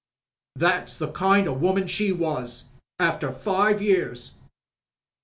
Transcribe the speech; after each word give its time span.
That's 0.55 0.97
the 0.97 1.11
kind 1.11 1.47
o' 1.47 1.53
woman 1.53 1.85
she 1.85 2.11
was— 2.11 2.69
after 3.09 3.31
five 3.31 3.83
years!" 3.83 4.33